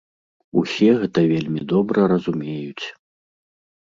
[0.59, 2.85] Усе гэта вельмі добра разумеюць.